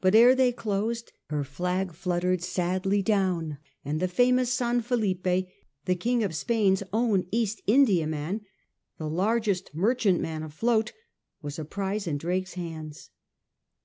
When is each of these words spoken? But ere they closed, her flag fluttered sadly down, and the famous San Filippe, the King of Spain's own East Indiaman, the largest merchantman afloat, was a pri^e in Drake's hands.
But 0.00 0.14
ere 0.14 0.36
they 0.36 0.52
closed, 0.52 1.10
her 1.28 1.42
flag 1.42 1.92
fluttered 1.92 2.40
sadly 2.40 3.02
down, 3.02 3.58
and 3.84 3.98
the 3.98 4.06
famous 4.06 4.52
San 4.52 4.80
Filippe, 4.80 5.48
the 5.86 5.96
King 5.96 6.22
of 6.22 6.36
Spain's 6.36 6.84
own 6.92 7.26
East 7.32 7.60
Indiaman, 7.66 8.42
the 8.98 9.08
largest 9.10 9.74
merchantman 9.74 10.44
afloat, 10.44 10.92
was 11.42 11.58
a 11.58 11.64
pri^e 11.64 12.06
in 12.06 12.16
Drake's 12.16 12.54
hands. 12.54 13.10